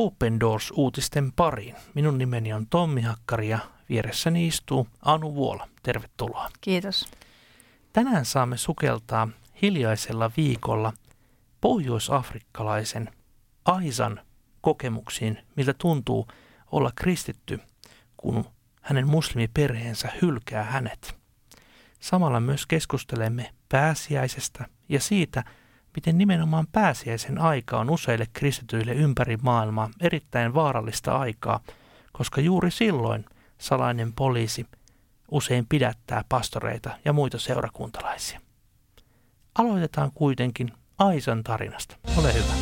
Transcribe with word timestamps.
Open 0.00 0.40
Doors-uutisten 0.40 1.32
pariin. 1.36 1.76
Minun 1.94 2.18
nimeni 2.18 2.52
on 2.52 2.66
Tommi 2.66 3.02
Hakkari 3.02 3.48
ja 3.48 3.58
vieressäni 3.88 4.46
istuu 4.46 4.88
Anu 5.02 5.34
Vuola. 5.34 5.68
Tervetuloa. 5.82 6.48
Kiitos. 6.60 7.08
Tänään 7.92 8.24
saamme 8.24 8.56
sukeltaa 8.56 9.28
hiljaisella 9.62 10.30
viikolla 10.36 10.92
pohjoisafrikkalaisen 11.60 13.10
Aisan 13.64 14.20
kokemuksiin, 14.60 15.38
miltä 15.56 15.74
tuntuu 15.74 16.28
olla 16.72 16.90
kristitty, 16.96 17.60
kun 18.16 18.44
hänen 18.82 19.08
muslimiperheensä 19.08 20.08
hylkää 20.22 20.64
hänet. 20.64 21.16
Samalla 22.00 22.40
myös 22.40 22.66
keskustelemme 22.66 23.54
pääsiäisestä 23.68 24.66
ja 24.88 25.00
siitä, 25.00 25.44
miten 25.96 26.18
nimenomaan 26.18 26.66
pääsiäisen 26.72 27.38
aika 27.38 27.78
on 27.78 27.90
useille 27.90 28.26
kristityille 28.32 28.92
ympäri 28.92 29.36
maailmaa 29.42 29.90
erittäin 30.00 30.54
vaarallista 30.54 31.16
aikaa, 31.16 31.60
koska 32.12 32.40
juuri 32.40 32.70
silloin 32.70 33.24
salainen 33.58 34.12
poliisi 34.12 34.66
usein 35.30 35.66
pidättää 35.68 36.24
pastoreita 36.28 36.90
ja 37.04 37.12
muita 37.12 37.38
seurakuntalaisia. 37.38 38.40
Aloitetaan 39.58 40.10
kuitenkin 40.14 40.72
Aisan 40.98 41.42
tarinasta. 41.42 41.96
Ole 42.18 42.34
hyvä. 42.34 42.52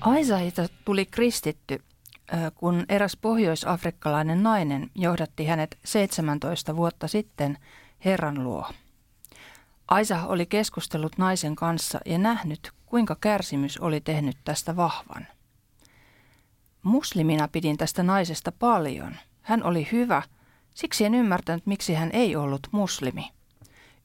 Aisaita 0.00 0.66
tuli 0.84 1.06
kristitty, 1.06 1.78
kun 2.54 2.84
eräs 2.88 3.16
pohjoisafrikkalainen 3.20 4.42
nainen 4.42 4.90
johdatti 4.94 5.46
hänet 5.46 5.78
17 5.84 6.76
vuotta 6.76 7.08
sitten 7.08 7.58
Herran 8.04 8.44
luo. 8.44 8.70
Aisa 9.88 10.26
oli 10.26 10.46
keskustellut 10.46 11.18
naisen 11.18 11.56
kanssa 11.56 12.00
ja 12.06 12.18
nähnyt, 12.18 12.72
kuinka 12.86 13.16
kärsimys 13.20 13.78
oli 13.78 14.00
tehnyt 14.00 14.36
tästä 14.44 14.76
vahvan. 14.76 15.26
Muslimina 16.82 17.48
pidin 17.48 17.76
tästä 17.76 18.02
naisesta 18.02 18.52
paljon. 18.52 19.16
Hän 19.42 19.64
oli 19.64 19.88
hyvä, 19.92 20.22
siksi 20.74 21.04
en 21.04 21.14
ymmärtänyt, 21.14 21.66
miksi 21.66 21.94
hän 21.94 22.10
ei 22.12 22.36
ollut 22.36 22.60
muslimi. 22.72 23.30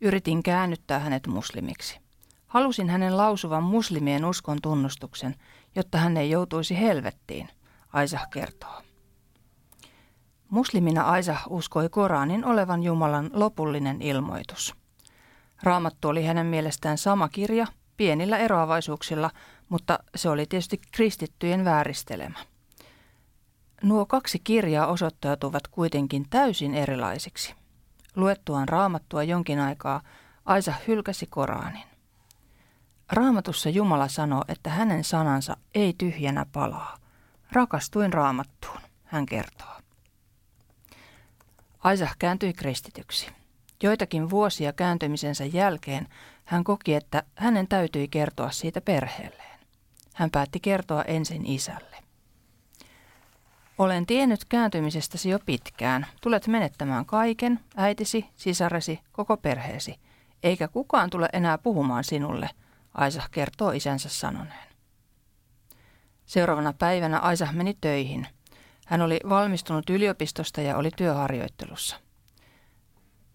Yritin 0.02 0.44
käännyttää 0.44 1.00
hänet 1.00 1.28
muslimiksi. 1.28 2.00
Halusin 2.48 2.90
hänen 2.90 3.18
lausuvan 3.18 3.64
muslimien 3.64 4.26
uskon 4.26 4.58
tunnustuksen, 4.62 5.36
jotta 5.76 5.98
hän 5.98 6.18
ei 6.18 6.30
joutuisi 6.30 6.80
helvettiin, 6.80 7.50
Aisa 7.94 8.20
kertoo. 8.34 8.82
Muslimina 10.50 11.02
Aisa 11.02 11.38
uskoi 11.50 11.90
Koranin 11.90 12.46
olevan 12.46 12.84
Jumalan 12.84 13.30
lopullinen 13.34 14.02
ilmoitus– 14.02 14.76
Raamattu 15.64 16.08
oli 16.08 16.26
hänen 16.26 16.46
mielestään 16.46 16.98
sama 16.98 17.30
kirja, 17.30 17.68
pienillä 17.98 18.38
eroavaisuuksilla, 18.38 19.32
mutta 19.70 20.00
se 20.16 20.30
oli 20.30 20.46
tietysti 20.46 20.82
kristittyjen 20.92 21.66
vääristelemä. 21.66 22.40
Nuo 23.84 24.06
kaksi 24.06 24.40
kirjaa 24.40 24.88
osoittautuvat 24.88 25.68
kuitenkin 25.68 26.26
täysin 26.30 26.74
erilaisiksi. 26.74 27.56
Luettuaan 28.16 28.70
raamattua 28.70 29.24
jonkin 29.24 29.60
aikaa 29.60 30.02
Aisa 30.46 30.74
hylkäsi 30.88 31.28
Koranin. 31.28 31.84
Raamatussa 33.12 33.70
Jumala 33.70 34.08
sanoo, 34.08 34.44
että 34.48 34.70
hänen 34.70 35.04
sanansa 35.04 35.58
ei 35.76 35.94
tyhjänä 35.98 36.46
palaa. 36.52 36.98
Rakastuin 37.52 38.14
raamattuun, 38.14 38.80
hän 39.04 39.26
kertoo. 39.26 39.68
Aisa 41.80 42.08
kääntyi 42.20 42.54
kristityksi. 42.54 43.41
Joitakin 43.84 44.30
vuosia 44.30 44.74
kääntymisensä 44.74 45.46
jälkeen 45.46 46.08
hän 46.46 46.64
koki, 46.64 46.94
että 46.94 47.24
hänen 47.36 47.68
täytyi 47.68 48.08
kertoa 48.08 48.52
siitä 48.52 48.82
perheelleen. 48.82 49.60
Hän 50.14 50.32
päätti 50.32 50.60
kertoa 50.60 51.04
ensin 51.04 51.46
isälle. 51.46 51.98
Olen 53.78 54.06
tiennyt 54.06 54.46
kääntymisestäsi 54.46 55.30
jo 55.30 55.40
pitkään. 55.46 56.08
Tulet 56.22 56.48
menettämään 56.48 57.06
kaiken, 57.06 57.60
äitisi, 57.76 58.26
sisaresi, 58.36 59.00
koko 59.12 59.38
perheesi. 59.38 59.96
Eikä 60.44 60.68
kukaan 60.68 61.10
tule 61.10 61.30
enää 61.34 61.58
puhumaan 61.58 62.04
sinulle, 62.04 62.50
Aisa 62.94 63.24
kertoo 63.32 63.72
isänsä 63.72 64.10
sanoneen. 64.10 64.68
Seuraavana 66.26 66.74
päivänä 66.74 67.20
Aisa 67.20 67.48
meni 67.52 67.78
töihin. 67.82 68.28
Hän 68.88 69.02
oli 69.02 69.20
valmistunut 69.30 69.90
yliopistosta 69.90 70.62
ja 70.62 70.78
oli 70.78 70.92
työharjoittelussa– 70.98 71.96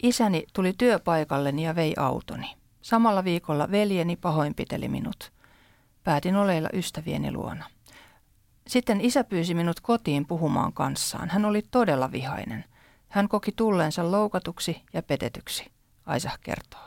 Isäni 0.03 0.47
tuli 0.53 0.73
työpaikalleni 0.79 1.65
ja 1.65 1.75
vei 1.75 1.95
autoni. 1.99 2.57
Samalla 2.83 3.25
viikolla 3.25 3.71
veljeni 3.71 4.17
pahoinpiteli 4.17 4.89
minut. 4.89 5.33
Päätin 6.05 6.37
oleilla 6.37 6.69
ystävieni 6.73 7.33
luona. 7.33 7.65
Sitten 8.67 9.01
isä 9.01 9.25
pyysi 9.25 9.55
minut 9.55 9.81
kotiin 9.81 10.27
puhumaan 10.27 10.73
kanssaan. 10.73 11.31
Hän 11.31 11.45
oli 11.45 11.63
todella 11.71 12.13
vihainen. 12.13 12.65
Hän 13.09 13.29
koki 13.29 13.53
tulleensa 13.53 14.11
loukatuksi 14.11 14.83
ja 14.93 15.03
petetyksi, 15.03 15.71
Aisa 16.07 16.31
kertoo. 16.41 16.81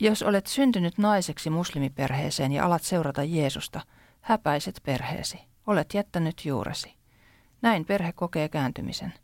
Jos 0.00 0.22
olet 0.22 0.46
syntynyt 0.46 0.98
naiseksi 0.98 1.50
muslimiperheeseen 1.50 2.52
ja 2.52 2.64
alat 2.66 2.82
seurata 2.82 3.24
Jeesusta, 3.24 3.80
häpäiset 4.20 4.80
perheesi. 4.82 5.38
Olet 5.66 5.94
jättänyt 5.94 6.44
juuresi. 6.44 6.94
Näin 7.62 7.84
perhe 7.84 8.12
kokee 8.12 8.48
kääntymisen– 8.48 9.14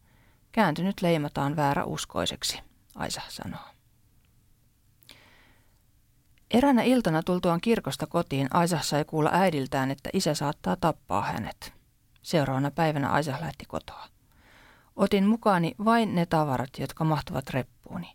Kääntynyt 0.52 1.02
leimataan 1.02 1.56
vääräuskoiseksi, 1.56 2.60
Aisa 2.94 3.20
sanoo. 3.28 3.60
Eräänä 6.50 6.82
iltana 6.82 7.22
tultuaan 7.22 7.60
kirkosta 7.60 8.06
kotiin 8.06 8.48
Aisa 8.50 8.78
sai 8.82 9.04
kuulla 9.04 9.30
äidiltään, 9.32 9.90
että 9.90 10.10
isä 10.12 10.34
saattaa 10.34 10.76
tappaa 10.76 11.22
hänet. 11.22 11.72
Seuraavana 12.22 12.70
päivänä 12.70 13.10
Aisa 13.10 13.32
lähti 13.40 13.64
kotoa. 13.64 14.08
Otin 14.96 15.26
mukaani 15.26 15.74
vain 15.84 16.14
ne 16.14 16.26
tavarat, 16.26 16.70
jotka 16.78 17.04
mahtuvat 17.04 17.50
reppuuni. 17.50 18.12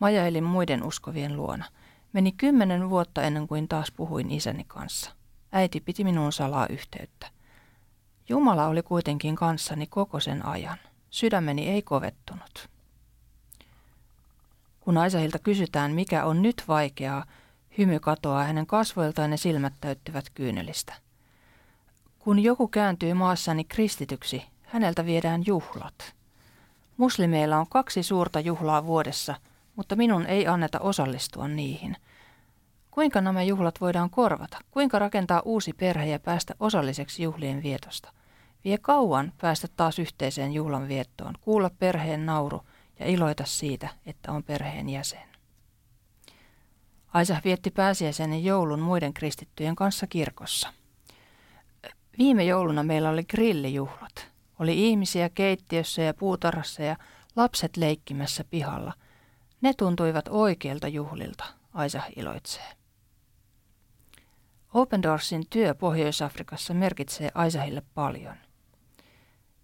Majailin 0.00 0.44
muiden 0.44 0.82
uskovien 0.82 1.36
luona. 1.36 1.64
Meni 2.12 2.32
kymmenen 2.32 2.90
vuotta 2.90 3.22
ennen 3.22 3.48
kuin 3.48 3.68
taas 3.68 3.92
puhuin 3.96 4.30
isäni 4.30 4.64
kanssa. 4.68 5.10
Äiti 5.52 5.80
piti 5.80 6.04
minuun 6.04 6.32
salaa 6.32 6.66
yhteyttä. 6.66 7.26
Jumala 8.28 8.66
oli 8.66 8.82
kuitenkin 8.82 9.36
kanssani 9.36 9.86
koko 9.86 10.20
sen 10.20 10.46
ajan. 10.46 10.78
Sydämeni 11.14 11.68
ei 11.68 11.82
kovettunut. 11.82 12.68
Kun 14.80 14.96
Aisahilta 14.96 15.38
kysytään, 15.38 15.92
mikä 15.92 16.24
on 16.24 16.42
nyt 16.42 16.64
vaikeaa, 16.68 17.24
hymy 17.78 18.00
katoaa 18.00 18.44
hänen 18.44 18.66
kasvoiltaan 18.66 19.30
ja 19.30 19.38
silmät 19.38 19.72
täyttyvät 19.80 20.24
kyynelistä. 20.34 20.94
Kun 22.18 22.38
joku 22.38 22.68
kääntyy 22.68 23.14
maassani 23.14 23.64
kristityksi, 23.64 24.42
häneltä 24.62 25.06
viedään 25.06 25.42
juhlat. 25.46 26.14
Muslimeilla 26.96 27.56
on 27.58 27.66
kaksi 27.68 28.02
suurta 28.02 28.40
juhlaa 28.40 28.86
vuodessa, 28.86 29.34
mutta 29.76 29.96
minun 29.96 30.26
ei 30.26 30.46
anneta 30.46 30.80
osallistua 30.80 31.48
niihin. 31.48 31.96
Kuinka 32.90 33.20
nämä 33.20 33.42
juhlat 33.42 33.80
voidaan 33.80 34.10
korvata? 34.10 34.58
Kuinka 34.70 34.98
rakentaa 34.98 35.42
uusi 35.44 35.72
perhe 35.72 36.06
ja 36.06 36.18
päästä 36.18 36.54
osalliseksi 36.60 37.22
juhlien 37.22 37.62
vietosta? 37.62 38.12
Vie 38.64 38.78
kauan 38.78 39.32
päästä 39.40 39.68
taas 39.76 39.98
yhteiseen 39.98 40.52
juhlan 40.52 40.88
viettoon, 40.88 41.34
kuulla 41.40 41.70
perheen 41.78 42.26
nauru 42.26 42.62
ja 42.98 43.06
iloita 43.06 43.44
siitä, 43.44 43.88
että 44.06 44.32
on 44.32 44.44
perheen 44.44 44.88
jäsen. 44.88 45.28
Aisa 47.14 47.40
vietti 47.44 47.70
pääsiäisen 47.70 48.44
joulun 48.44 48.80
muiden 48.80 49.14
kristittyjen 49.14 49.76
kanssa 49.76 50.06
kirkossa. 50.06 50.72
Viime 52.18 52.44
jouluna 52.44 52.82
meillä 52.82 53.10
oli 53.10 53.24
grillijuhlat. 53.24 54.28
Oli 54.58 54.88
ihmisiä 54.88 55.28
keittiössä 55.28 56.02
ja 56.02 56.14
puutarhassa 56.14 56.82
ja 56.82 56.96
lapset 57.36 57.76
leikkimässä 57.76 58.44
pihalla. 58.44 58.92
Ne 59.60 59.74
tuntuivat 59.74 60.28
oikeilta 60.28 60.88
juhlilta, 60.88 61.44
Aisa 61.74 62.02
iloitsee. 62.16 62.72
Open 64.74 65.02
Doorsin 65.02 65.44
työ 65.50 65.74
Pohjois-Afrikassa 65.74 66.74
merkitsee 66.74 67.30
Aisahille 67.34 67.82
paljon. 67.94 68.34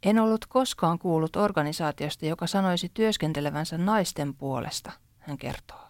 En 0.03 0.19
ollut 0.19 0.47
koskaan 0.47 0.99
kuullut 0.99 1.37
organisaatiosta, 1.37 2.27
joka 2.27 2.47
sanoisi 2.47 2.91
työskentelevänsä 2.95 3.79
naisten 3.79 4.35
puolesta, 4.35 4.93
hän 5.19 5.39
kertoo. 5.39 5.89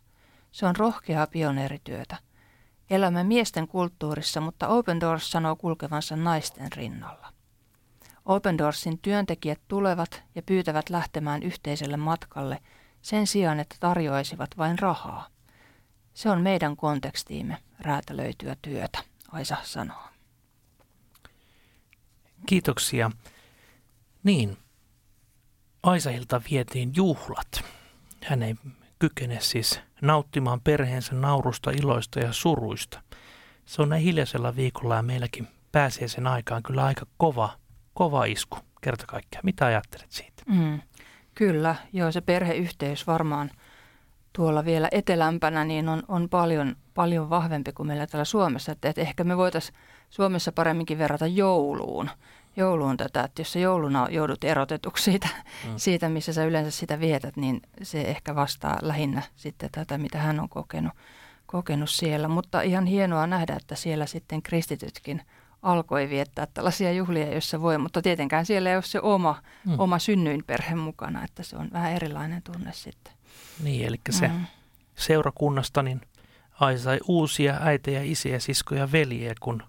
Se 0.53 0.67
on 0.67 0.77
rohkeaa 0.77 1.27
pioneerityötä. 1.27 2.17
Elämme 2.91 3.25
miesten 3.25 3.69
kulttuurissa, 3.69 4.41
mutta 4.41 4.69
Open 4.69 5.01
Doors 5.01 5.31
sanoo 5.31 5.57
kulkevansa 5.57 6.17
naisten 6.17 6.73
rinnalla. 6.73 7.33
Open 8.25 8.59
Doorsin 8.59 8.99
työntekijät 8.99 9.61
tulevat 9.69 10.23
ja 10.35 10.43
pyytävät 10.43 10.91
lähtemään 10.91 11.43
yhteiselle 11.43 11.97
matkalle 11.97 12.63
sen 13.03 13.27
sijaan, 13.27 13.61
että 13.61 13.77
tarjoaisivat 13.81 14.51
vain 14.59 14.79
rahaa. 14.79 15.29
Se 16.15 16.31
on 16.31 16.41
meidän 16.41 16.77
kontekstiimme 16.77 17.57
räätälöityä 17.81 18.57
työtä, 18.63 18.99
Aisa 19.33 19.57
sanoo. 19.63 20.03
Kiitoksia. 22.47 23.11
Niin, 24.23 24.57
Aisahilta 25.83 26.43
vietiin 26.51 26.93
juhlat. 26.97 27.65
Hän 28.25 28.43
ei 28.43 28.55
kykene 28.99 29.41
siis 29.41 29.81
nauttimaan 30.03 30.61
perheensä 30.61 31.15
naurusta, 31.15 31.71
iloista 31.71 32.21
ja 32.21 32.33
suruista. 32.33 33.03
Se 33.65 33.83
on 33.83 33.89
näin 33.89 34.03
hiljaisella 34.03 34.57
viikolla 34.57 34.97
ja 34.97 35.03
meilläkin 35.03 35.49
pääsiäisen 35.73 36.27
aikaan 36.27 36.63
kyllä 36.63 36.85
aika 36.85 37.07
kova, 37.17 37.51
kova 37.95 38.25
isku 38.25 38.59
kerta 38.81 39.07
kaikkiaan. 39.07 39.45
Mitä 39.45 39.67
ajattelet 39.67 40.13
siitä? 40.13 40.43
Mm, 40.47 40.81
kyllä, 41.35 41.77
joo 41.93 42.13
se 42.13 42.21
perheyhteys 42.21 43.07
varmaan 43.07 43.51
tuolla 44.33 44.65
vielä 44.65 44.89
etelämpänä 44.93 45.65
niin 45.65 45.89
on, 45.89 46.03
on 46.09 46.29
paljon, 46.29 46.77
paljon 46.95 47.31
vahvempi 47.31 47.73
kuin 47.73 47.87
meillä 47.87 48.07
täällä 48.07 48.25
Suomessa. 48.25 48.73
Että, 48.73 48.89
että 48.89 49.01
ehkä 49.01 49.25
me 49.25 49.37
voitaisiin 49.37 49.79
Suomessa 50.11 50.53
paremminkin 50.53 50.99
verrata 50.99 51.27
jouluun. 51.27 52.11
Jouluun 52.57 52.97
tätä, 52.97 53.25
että 53.25 53.41
jos 53.41 53.53
sä 53.53 53.59
jouluna 53.59 54.07
joudut 54.11 54.45
erotetuksi 54.45 55.05
siitä, 55.05 55.29
mm. 55.67 55.73
siitä, 55.77 56.09
missä 56.09 56.33
sä 56.33 56.45
yleensä 56.45 56.71
sitä 56.71 57.01
vietät, 57.01 57.37
niin 57.37 57.63
se 57.83 58.01
ehkä 58.01 58.35
vastaa 58.35 58.79
lähinnä 58.83 59.23
sitten 59.37 59.71
tätä, 59.73 59.99
mitä 59.99 60.19
hän 60.19 60.41
on 60.41 60.49
kokenut, 60.49 60.93
kokenut 61.47 61.91
siellä. 61.91 62.29
Mutta 62.29 62.63
ihan 62.63 62.87
hienoa 62.87 63.27
nähdä, 63.27 63.57
että 63.57 63.75
siellä 63.75 64.07
sitten 64.07 64.43
kristitytkin 64.43 65.23
alkoi 65.63 66.09
viettää 66.09 66.47
tällaisia 66.55 66.93
juhlia, 66.93 67.33
joissa 67.33 67.61
voi, 67.61 67.79
mutta 67.79 68.03
tietenkään 68.03 68.47
siellä 68.47 68.71
ei 68.71 68.77
ole 68.77 68.83
se 68.83 69.01
oma, 69.01 69.43
mm. 69.67 69.79
oma 69.79 69.99
synnyinperhe 69.99 70.75
mukana, 70.75 71.25
että 71.25 71.43
se 71.43 71.57
on 71.57 71.69
vähän 71.73 71.93
erilainen 71.93 72.43
tunne 72.43 72.73
sitten. 72.73 73.13
Niin, 73.63 73.87
eli 73.87 74.01
se 74.11 74.29
mm. 74.29 74.47
seurakunnasta, 74.95 75.83
niin 75.83 76.01
Ai 76.61 76.79
sai 76.79 77.01
uusia 77.09 77.59
äitejä, 77.61 78.03
isiä, 78.03 78.39
siskoja, 78.39 78.93
veljiä, 78.93 79.35
kun 79.41 79.63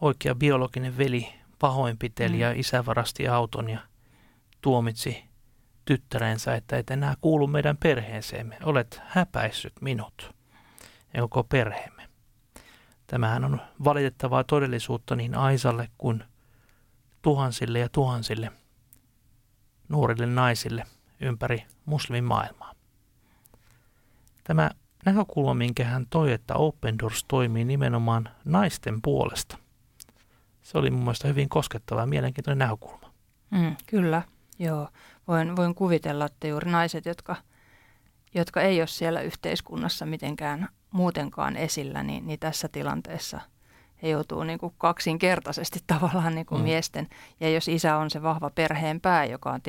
oikea 0.00 0.34
biologinen 0.34 0.98
veli 0.98 1.34
pahoinpiteli 1.58 2.36
mm. 2.36 2.40
ja 2.40 2.52
isä 2.52 2.86
varasti 2.86 3.28
auton 3.28 3.70
ja 3.70 3.80
tuomitsi 4.60 5.24
tyttärensä, 5.84 6.54
että 6.54 6.76
et 6.76 6.90
enää 6.90 7.14
kuulu 7.20 7.46
meidän 7.46 7.76
perheeseemme. 7.76 8.58
Olet 8.62 9.00
häpäissyt 9.06 9.72
minut 9.80 10.34
ja 11.14 11.22
koko 11.22 11.44
perheemme. 11.44 12.08
Tämähän 13.06 13.44
on 13.44 13.60
valitettavaa 13.84 14.44
todellisuutta 14.44 15.16
niin 15.16 15.34
Aisalle 15.34 15.88
kuin 15.98 16.24
tuhansille 17.22 17.78
ja 17.78 17.88
tuhansille 17.88 18.52
nuorille 19.88 20.26
naisille 20.26 20.84
ympäri 21.20 21.64
muslimimaailmaa. 21.84 22.74
Tämä 24.44 24.70
näkökulma, 25.04 25.54
minkä 25.54 25.84
hän 25.84 26.06
toi, 26.10 26.32
että 26.32 26.54
Open 26.54 26.98
Doors 26.98 27.24
toimii 27.24 27.64
nimenomaan 27.64 28.28
naisten 28.44 29.02
puolesta. 29.02 29.58
Se 30.68 30.78
oli 30.78 30.90
mun 30.90 31.00
mielestä 31.00 31.28
hyvin 31.28 31.48
koskettava 31.48 32.00
ja 32.00 32.06
mielenkiintoinen 32.06 32.58
näkökulma. 32.58 33.12
Mm, 33.50 33.76
kyllä, 33.86 34.22
joo. 34.58 34.88
Voin, 35.28 35.56
voin 35.56 35.74
kuvitella, 35.74 36.26
että 36.26 36.46
juuri 36.46 36.70
naiset, 36.70 37.06
jotka, 37.06 37.36
jotka 38.34 38.60
ei 38.60 38.80
ole 38.80 38.86
siellä 38.86 39.20
yhteiskunnassa 39.20 40.06
mitenkään 40.06 40.68
muutenkaan 40.90 41.56
esillä, 41.56 42.02
niin, 42.02 42.26
niin 42.26 42.38
tässä 42.38 42.68
tilanteessa– 42.68 43.40
he 44.02 44.08
joutuu 44.08 44.44
niin 44.44 44.58
kuin 44.58 44.74
kaksinkertaisesti 44.78 45.80
tavallaan 45.86 46.34
niin 46.34 46.46
kuin 46.46 46.60
mm. 46.60 46.64
miesten. 46.64 47.08
Ja 47.40 47.50
jos 47.50 47.68
isä 47.68 47.96
on 47.96 48.10
se 48.10 48.22
vahva 48.22 48.50
perheen 48.50 49.00
pää, 49.00 49.24
joka 49.24 49.52
on 49.52 49.60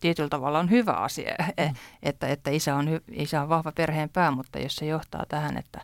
tietyllä 0.00 0.28
tavalla 0.28 0.58
on 0.58 0.70
hyvä 0.70 0.92
asia, 0.92 1.34
e, 1.56 1.68
mm. 1.68 1.74
että, 2.02 2.28
että 2.28 2.50
isä, 2.50 2.74
on, 2.74 3.00
isä 3.12 3.42
on 3.42 3.48
vahva 3.48 3.72
perheen 3.72 4.10
pää, 4.10 4.30
mutta 4.30 4.58
jos 4.58 4.76
se 4.76 4.86
johtaa 4.86 5.24
tähän, 5.28 5.56
että, 5.56 5.80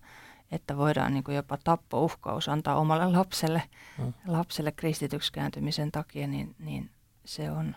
että 0.56 0.76
voidaan 0.76 1.14
niin 1.14 1.24
kuin 1.24 1.36
jopa 1.36 1.58
tappouhkaus 1.64 2.48
antaa 2.48 2.76
omalle 2.76 3.06
lapselle, 3.06 3.62
mm. 3.98 4.12
lapselle 4.26 4.72
kristityksi 4.72 5.32
kääntymisen 5.32 5.92
takia, 5.92 6.26
niin, 6.26 6.54
niin 6.58 6.90
se, 7.24 7.50
on, 7.50 7.76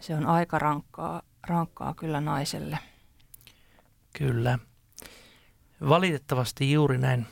se 0.00 0.14
on 0.14 0.26
aika 0.26 0.58
rankkaa, 0.58 1.22
rankkaa 1.46 1.94
kyllä 1.94 2.20
naiselle. 2.20 2.78
Kyllä. 4.18 4.58
Valitettavasti 5.88 6.72
juuri 6.72 6.98
näin 6.98 7.26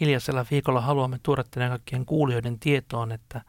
hiljaisella 0.00 0.46
viikolla 0.50 0.80
haluamme 0.80 1.18
tuoda 1.22 1.44
tänne 1.50 1.68
kaikkien 1.68 2.06
kuulijoiden 2.06 2.58
tietoon, 2.58 3.12
että 3.12 3.42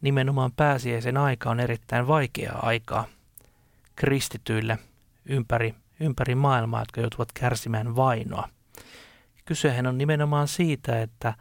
nimenomaan 0.00 0.52
pääsiäisen 0.52 1.16
aika 1.16 1.50
on 1.50 1.60
erittäin 1.60 2.06
vaikeaa 2.06 2.66
aikaa 2.66 3.04
kristityille 3.96 4.78
ympäri, 5.24 5.74
ympäri 6.00 6.34
maailmaa, 6.34 6.80
jotka 6.80 7.00
joutuvat 7.00 7.32
kärsimään 7.32 7.96
vainoa. 7.96 8.48
Kysehän 9.50 9.86
on 9.86 9.98
nimenomaan 9.98 10.48
siitä, 10.48 11.02
että 11.02 11.34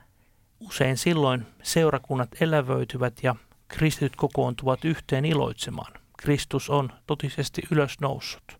usein 0.60 0.98
silloin 0.98 1.46
seurakunnat 1.64 2.30
elävöityvät 2.42 3.14
ja 3.24 3.36
kristityt 3.68 4.16
kokoontuvat 4.16 4.86
yhteen 4.86 5.26
iloitsemaan. 5.26 5.94
Kristus 6.18 6.70
on 6.70 6.90
totisesti 7.08 7.62
ylösnoussut. 7.72 8.60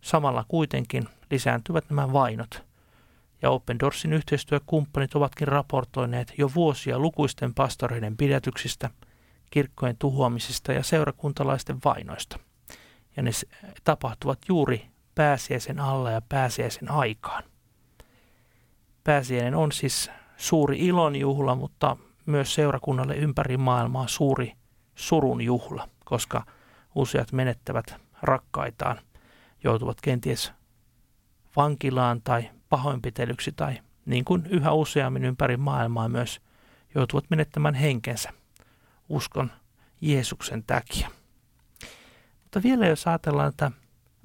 Samalla 0.00 0.44
kuitenkin 0.48 1.08
lisääntyvät 1.30 1.84
nämä 1.90 2.12
vainot– 2.12 2.62
ja 3.42 3.50
Open 3.50 3.78
Doorsin 3.78 4.12
yhteistyökumppanit 4.12 5.14
ovatkin 5.14 5.48
raportoineet 5.48 6.32
jo 6.38 6.50
vuosia 6.54 6.98
lukuisten 6.98 7.54
pastoreiden 7.54 8.16
pidätyksistä, 8.16 8.90
kirkkojen 9.50 9.96
tuhoamisista 9.98 10.72
ja 10.72 10.82
seurakuntalaisten 10.82 11.78
vainoista. 11.84 12.38
Ja 13.16 13.22
ne 13.22 13.30
tapahtuvat 13.84 14.38
juuri 14.48 14.86
pääsiäisen 15.14 15.80
alla 15.80 16.10
ja 16.10 16.22
pääsiäisen 16.28 16.90
aikaan. 16.90 17.49
Pääsiäinen 19.04 19.54
on 19.54 19.72
siis 19.72 20.10
suuri 20.36 20.78
ilon 20.78 21.16
juhla, 21.16 21.54
mutta 21.54 21.96
myös 22.26 22.54
seurakunnalle 22.54 23.16
ympäri 23.16 23.56
maailmaa 23.56 24.08
suuri 24.08 24.52
surun 24.94 25.40
juhla, 25.40 25.88
koska 26.04 26.46
useat 26.94 27.32
menettävät 27.32 27.94
rakkaitaan, 28.22 29.00
joutuvat 29.64 30.00
kenties 30.00 30.52
vankilaan 31.56 32.22
tai 32.22 32.50
pahoinpitelyksi 32.68 33.52
tai 33.52 33.78
niin 34.06 34.24
kuin 34.24 34.46
yhä 34.46 34.72
useammin 34.72 35.24
ympäri 35.24 35.56
maailmaa 35.56 36.08
myös 36.08 36.40
joutuvat 36.94 37.24
menettämään 37.30 37.74
henkensä 37.74 38.30
uskon 39.08 39.52
Jeesuksen 40.00 40.64
takia. 40.64 41.08
Mutta 42.42 42.62
vielä 42.62 42.86
jos 42.86 43.06
ajatellaan 43.06 43.52
tätä 43.56 43.70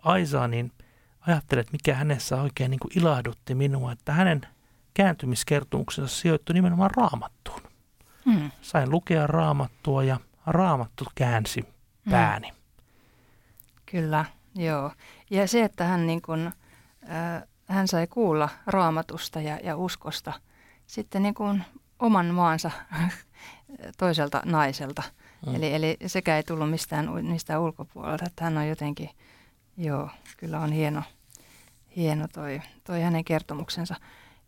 Aisaa, 0.02 0.48
niin 0.48 0.72
ajattelet, 1.20 1.72
mikä 1.72 1.96
hänessä 1.96 2.42
oikein 2.42 2.72
niin 2.72 2.80
kuin 2.80 2.98
ilahdutti 3.00 3.56
minua, 3.56 3.92
että 3.92 4.14
hänen 4.14 4.42
kääntymiskertomuksensa 4.96 6.16
sijoittui 6.16 6.54
nimenomaan 6.54 6.92
raamattuun. 6.92 7.62
Hmm. 8.26 8.52
Sain 8.62 8.92
lukea 8.92 9.28
raamattua 9.28 10.04
ja 10.04 10.20
raamattu 10.48 11.06
käänsi 11.16 11.62
hmm. 11.62 12.12
pääni. 12.12 12.50
Hmm. 12.50 12.58
Kyllä, 13.86 14.26
joo. 14.56 14.92
Ja 15.30 15.48
se, 15.48 15.64
että 15.64 15.84
hän 15.84 16.08
niin 16.08 16.22
kuin, 16.22 16.48
äh, 16.48 17.44
hän 17.66 17.88
sai 17.88 18.08
kuulla 18.08 18.50
raamatusta 18.68 19.42
ja, 19.42 19.60
ja 19.64 19.78
uskosta 19.78 20.34
sitten 20.88 21.24
niin 21.24 21.34
kuin 21.34 21.64
oman 22.00 22.26
maansa 22.26 22.72
toiselta 23.98 24.42
naiselta. 24.46 25.04
Mm. 25.46 25.56
Eli, 25.56 25.74
eli 25.74 25.98
sekä 26.06 26.38
ei 26.38 26.44
tullut 26.44 26.70
mistään, 26.70 27.10
mistään 27.26 27.62
ulkopuolelta, 27.62 28.26
että 28.26 28.44
hän 28.44 28.58
on 28.58 28.68
jotenkin, 28.68 29.10
joo, 29.78 30.10
kyllä 30.38 30.60
on 30.60 30.72
hieno, 30.72 31.04
hieno 31.96 32.28
toi, 32.34 32.62
toi 32.84 33.02
hänen 33.02 33.24
kertomuksensa. 33.24 33.96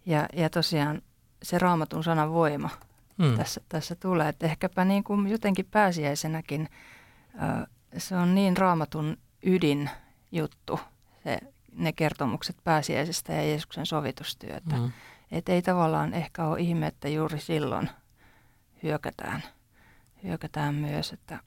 Ja, 0.08 0.28
ja 0.34 0.50
tosiaan 0.50 1.02
se 1.44 1.60
raamatun 1.60 2.04
sanan 2.04 2.34
voima 2.34 2.70
mm. 3.18 3.38
tässä, 3.38 3.62
tässä 3.70 3.96
tulee, 3.96 4.30
että 4.30 4.46
ehkäpä 4.46 4.86
niin 4.86 5.04
kuin 5.04 5.28
jotenkin 5.28 5.66
pääsiäisenäkin 5.72 6.70
se 7.98 8.16
on 8.16 8.36
niin 8.36 8.58
raamatun 8.58 9.18
ydin 9.44 9.90
juttu, 10.32 10.80
se 11.24 11.40
ne 11.72 11.94
kertomukset 11.94 12.56
pääsiäisestä 12.64 13.34
ja 13.34 13.44
Jeesuksen 13.44 13.86
sovitustyötä. 13.86 14.76
Mm. 14.76 14.92
Että 15.32 15.52
ei 15.52 15.62
tavallaan 15.62 16.14
ehkä 16.14 16.46
ole 16.46 16.60
ihme, 16.60 16.88
että 16.88 17.10
juuri 17.10 17.40
silloin 17.40 17.90
hyökätään, 18.84 19.44
hyökätään 20.24 20.76
myös, 20.76 21.14
että, 21.14 21.40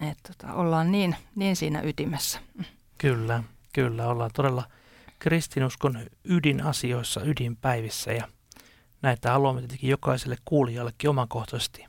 että 0.00 0.32
tota, 0.32 0.54
ollaan 0.54 0.92
niin, 0.92 1.16
niin 1.34 1.56
siinä 1.56 1.82
ytimessä. 1.82 2.40
Kyllä, 2.98 3.42
kyllä. 3.72 4.06
Ollaan 4.06 4.30
todella 4.34 4.64
kristinuskon 5.20 5.98
ydinasioissa, 6.24 7.20
ydinpäivissä 7.24 8.12
ja 8.12 8.28
näitä 9.02 9.32
haluamme 9.32 9.60
tietenkin 9.60 9.90
jokaiselle 9.90 10.36
kuulijallekin 10.44 11.10
omakohtaisesti 11.10 11.86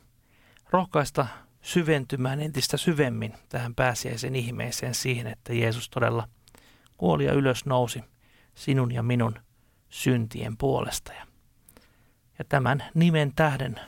rohkaista 0.70 1.26
syventymään 1.62 2.40
entistä 2.40 2.76
syvemmin 2.76 3.34
tähän 3.48 3.74
pääsiäisen 3.74 4.36
ihmeeseen 4.36 4.94
siihen, 4.94 5.26
että 5.26 5.54
Jeesus 5.54 5.90
todella– 5.90 6.28
kuoli 7.02 7.24
ja 7.24 7.32
ylös 7.32 7.66
nousi 7.66 8.04
sinun 8.54 8.92
ja 8.92 9.02
minun 9.02 9.34
syntien 9.88 10.56
puolesta. 10.56 11.12
Ja 12.38 12.44
tämän 12.48 12.84
nimen 12.94 13.32
tähden 13.36 13.80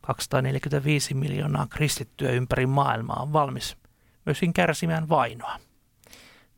245 0.00 1.14
miljoonaa 1.14 1.66
kristittyä 1.66 2.30
ympäri 2.30 2.66
maailmaa 2.66 3.22
on 3.22 3.32
valmis 3.32 3.76
myöskin 4.26 4.52
kärsimään 4.52 5.08
vainoa. 5.08 5.60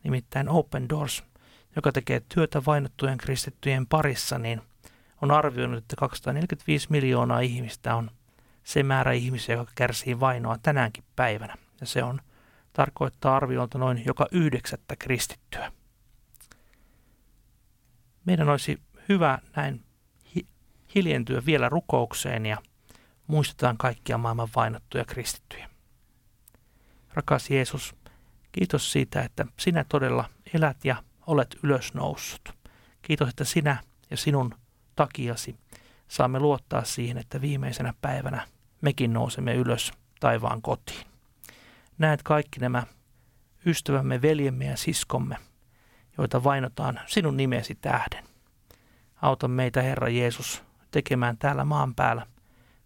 Nimittäin 0.04 0.48
Open 0.48 0.88
Doors, 0.88 1.24
joka 1.76 1.92
tekee 1.92 2.22
työtä 2.28 2.62
vainottujen 2.66 3.18
kristittyjen 3.18 3.86
parissa, 3.86 4.38
niin 4.38 4.62
on 5.22 5.30
arvioinut, 5.30 5.78
että 5.78 5.96
245 5.96 6.86
miljoonaa 6.90 7.40
ihmistä 7.40 7.94
on 7.94 8.10
se 8.64 8.82
määrä 8.82 9.12
ihmisiä, 9.12 9.54
joka 9.54 9.72
kärsii 9.74 10.20
vainoa 10.20 10.58
tänäänkin 10.62 11.04
päivänä. 11.16 11.54
Ja 11.80 11.86
se 11.86 12.04
on 12.04 12.20
tarkoittaa 12.72 13.36
arviolta 13.36 13.78
noin 13.78 14.02
joka 14.06 14.26
yhdeksättä 14.32 14.96
kristittyä 14.96 15.72
meidän 18.24 18.48
olisi 18.48 18.82
hyvä 19.08 19.38
näin 19.56 19.84
hiljentyä 20.94 21.42
vielä 21.46 21.68
rukoukseen 21.68 22.46
ja 22.46 22.56
muistetaan 23.26 23.76
kaikkia 23.76 24.18
maailman 24.18 24.48
vainottuja 24.56 25.04
kristittyjä. 25.04 25.70
Rakas 27.14 27.50
Jeesus, 27.50 27.94
kiitos 28.52 28.92
siitä, 28.92 29.22
että 29.22 29.46
sinä 29.58 29.84
todella 29.88 30.30
elät 30.54 30.84
ja 30.84 31.02
olet 31.26 31.56
ylösnoussut. 31.62 32.48
Kiitos, 33.02 33.28
että 33.28 33.44
sinä 33.44 33.76
ja 34.10 34.16
sinun 34.16 34.54
takiasi 34.96 35.56
saamme 36.08 36.40
luottaa 36.40 36.84
siihen, 36.84 37.18
että 37.18 37.40
viimeisenä 37.40 37.94
päivänä 38.00 38.46
mekin 38.80 39.12
nousemme 39.12 39.54
ylös 39.54 39.92
taivaan 40.20 40.62
kotiin. 40.62 41.06
Näet 41.98 42.22
kaikki 42.22 42.60
nämä 42.60 42.82
ystävämme, 43.66 44.22
veljemme 44.22 44.64
ja 44.64 44.76
siskomme, 44.76 45.36
joita 46.18 46.44
vainotaan 46.44 47.00
sinun 47.06 47.36
nimesi 47.36 47.74
tähden. 47.74 48.24
Auta 49.22 49.48
meitä, 49.48 49.82
Herra 49.82 50.08
Jeesus, 50.08 50.62
tekemään 50.90 51.38
täällä 51.38 51.64
maan 51.64 51.94
päällä 51.94 52.26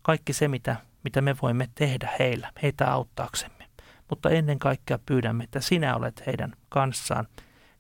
kaikki 0.02 0.32
se, 0.32 0.48
mitä, 0.48 0.76
mitä 1.04 1.20
me 1.20 1.36
voimme 1.42 1.68
tehdä 1.74 2.10
heillä, 2.18 2.52
heitä 2.62 2.92
auttaaksemme. 2.92 3.68
Mutta 4.10 4.30
ennen 4.30 4.58
kaikkea 4.58 4.98
pyydämme, 5.06 5.44
että 5.44 5.60
sinä 5.60 5.96
olet 5.96 6.26
heidän 6.26 6.52
kanssaan 6.68 7.28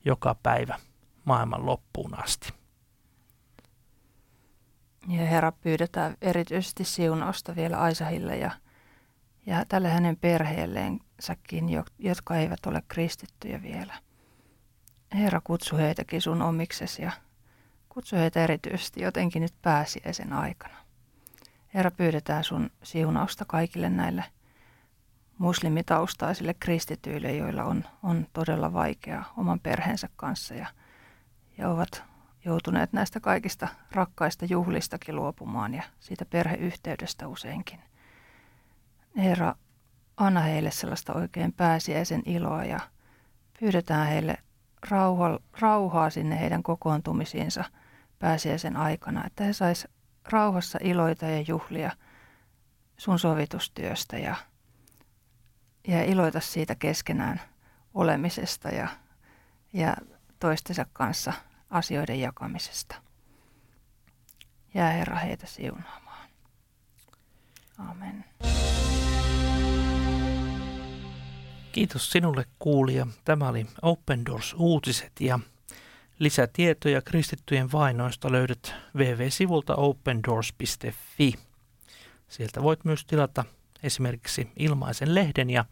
joka 0.06 0.36
päivä 0.42 0.78
maailman 1.24 1.66
loppuun 1.66 2.24
asti. 2.24 2.52
Ja 5.08 5.26
Herra, 5.26 5.52
pyydetään 5.52 6.16
erityisesti 6.22 6.84
siunausta 6.84 7.56
vielä 7.56 7.80
Aisahille 7.80 8.36
ja, 8.36 8.50
ja 9.46 9.64
tälle 9.68 9.88
hänen 9.88 10.16
perheelleensäkin, 10.16 11.64
jotka 11.98 12.36
eivät 12.36 12.66
ole 12.66 12.82
kristittyjä 12.88 13.62
vielä. 13.62 13.94
Herra, 15.14 15.40
kutsu 15.44 15.76
heitäkin 15.76 16.22
sun 16.22 16.42
omiksesi 16.42 17.02
ja 17.02 17.12
kutsu 17.88 18.16
heitä 18.16 18.44
erityisesti 18.44 19.02
jotenkin 19.02 19.42
nyt 19.42 19.54
pääsiäisen 19.62 20.32
aikana. 20.32 20.76
Herra, 21.74 21.90
pyydetään 21.90 22.44
sun 22.44 22.70
siunausta 22.82 23.44
kaikille 23.44 23.90
näille 23.90 24.24
muslimitaustaisille 25.38 26.54
kristityille, 26.54 27.32
joilla 27.32 27.64
on, 27.64 27.84
on 28.02 28.26
todella 28.32 28.72
vaikeaa 28.72 29.32
oman 29.36 29.60
perheensä 29.60 30.08
kanssa 30.16 30.54
ja, 30.54 30.66
ja 31.58 31.68
ovat 31.68 32.04
joutuneet 32.44 32.92
näistä 32.92 33.20
kaikista 33.20 33.68
rakkaista 33.92 34.44
juhlistakin 34.44 35.16
luopumaan 35.16 35.74
ja 35.74 35.82
siitä 36.00 36.24
perheyhteydestä 36.24 37.28
useinkin. 37.28 37.80
Herra, 39.16 39.54
anna 40.16 40.40
heille 40.40 40.70
sellaista 40.70 41.12
oikein 41.12 41.52
pääsiäisen 41.52 42.22
iloa 42.26 42.64
ja 42.64 42.80
pyydetään 43.60 44.06
heille 44.06 44.36
rauha, 44.90 45.38
rauhaa 45.60 46.10
sinne 46.10 46.40
heidän 46.40 46.62
kokoontumisiinsa 46.62 47.64
pääsiäisen 48.18 48.76
aikana, 48.76 49.26
että 49.26 49.44
he 49.44 49.52
sais 49.52 49.88
rauhassa 50.24 50.78
iloita 50.82 51.26
ja 51.26 51.44
juhlia 51.48 51.90
sun 52.96 53.18
sovitustyöstä 53.18 54.18
ja, 54.18 54.36
ja 55.86 56.04
iloita 56.04 56.40
siitä 56.40 56.74
keskenään 56.74 57.40
olemisesta 57.94 58.68
ja, 58.68 58.88
ja 59.72 59.96
toistensa 60.40 60.86
kanssa 60.92 61.32
asioiden 61.70 62.20
jakamisesta. 62.20 62.96
Jää 64.74 64.90
Herra 64.90 65.16
heitä 65.16 65.46
siunaamaan. 65.46 66.28
Amen. 67.78 68.24
Kiitos 71.72 72.10
sinulle 72.10 72.44
kuulija. 72.58 73.06
Tämä 73.24 73.48
oli 73.48 73.66
Open 73.82 74.26
Doors 74.26 74.54
uutiset 74.58 75.12
ja 75.20 75.38
lisätietoja 76.18 77.02
kristittyjen 77.02 77.72
vainoista 77.72 78.32
löydät 78.32 78.74
www-sivulta 78.96 79.74
opendoors.fi. 79.76 81.34
Sieltä 82.28 82.62
voit 82.62 82.84
myös 82.84 83.04
tilata 83.04 83.44
esimerkiksi 83.82 84.50
ilmaisen 84.56 85.14
lehden 85.14 85.50
ja 85.50 85.64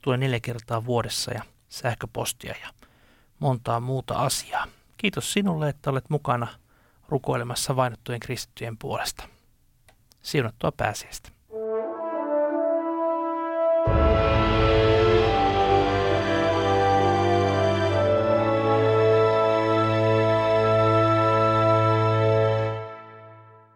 tulee 0.00 0.18
neljä 0.18 0.40
kertaa 0.40 0.84
vuodessa 0.84 1.32
ja 1.32 1.42
sähköpostia 1.68 2.54
ja 2.62 2.68
montaa 3.38 3.80
muuta 3.80 4.14
asiaa. 4.14 4.66
Kiitos 4.96 5.32
sinulle, 5.32 5.68
että 5.68 5.90
olet 5.90 6.10
mukana 6.10 6.46
rukoilemassa 7.08 7.76
vainottujen 7.76 8.20
kristittyjen 8.20 8.78
puolesta. 8.78 9.28
Siunattua 10.22 10.72
pääsiäistä. 10.72 11.30